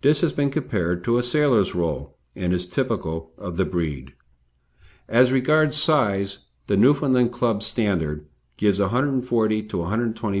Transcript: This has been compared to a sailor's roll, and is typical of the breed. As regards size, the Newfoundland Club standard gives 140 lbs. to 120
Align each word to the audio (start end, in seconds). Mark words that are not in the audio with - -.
This 0.00 0.22
has 0.22 0.32
been 0.32 0.50
compared 0.50 1.04
to 1.04 1.18
a 1.18 1.22
sailor's 1.22 1.72
roll, 1.72 2.18
and 2.34 2.52
is 2.52 2.66
typical 2.66 3.32
of 3.38 3.56
the 3.56 3.64
breed. 3.64 4.12
As 5.08 5.30
regards 5.30 5.76
size, 5.76 6.40
the 6.66 6.76
Newfoundland 6.76 7.30
Club 7.30 7.62
standard 7.62 8.26
gives 8.56 8.80
140 8.80 9.62
lbs. 9.62 9.68
to 9.68 9.78
120 9.78 10.40